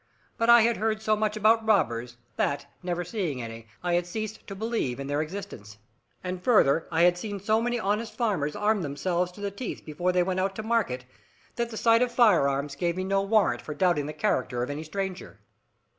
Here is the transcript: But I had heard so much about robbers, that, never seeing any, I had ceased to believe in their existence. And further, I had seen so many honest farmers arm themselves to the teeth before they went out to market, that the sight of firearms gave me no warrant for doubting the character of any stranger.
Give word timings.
But 0.35 0.49
I 0.49 0.61
had 0.61 0.77
heard 0.77 0.99
so 0.99 1.15
much 1.15 1.37
about 1.37 1.63
robbers, 1.63 2.17
that, 2.35 2.65
never 2.81 3.03
seeing 3.03 3.39
any, 3.39 3.67
I 3.83 3.93
had 3.93 4.07
ceased 4.07 4.47
to 4.47 4.55
believe 4.55 4.99
in 4.99 5.05
their 5.05 5.21
existence. 5.21 5.77
And 6.23 6.43
further, 6.43 6.87
I 6.91 7.03
had 7.03 7.19
seen 7.19 7.39
so 7.39 7.61
many 7.61 7.79
honest 7.79 8.15
farmers 8.17 8.55
arm 8.55 8.81
themselves 8.81 9.31
to 9.33 9.41
the 9.41 9.51
teeth 9.51 9.85
before 9.85 10.11
they 10.11 10.23
went 10.23 10.39
out 10.39 10.55
to 10.55 10.63
market, 10.63 11.05
that 11.55 11.69
the 11.69 11.77
sight 11.77 12.01
of 12.01 12.11
firearms 12.11 12.75
gave 12.75 12.97
me 12.97 13.03
no 13.03 13.21
warrant 13.21 13.61
for 13.61 13.75
doubting 13.75 14.07
the 14.07 14.11
character 14.13 14.63
of 14.63 14.71
any 14.71 14.81
stranger. 14.81 15.39